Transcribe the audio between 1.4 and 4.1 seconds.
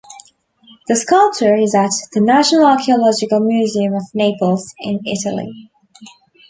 is at the National Archaeological Museum of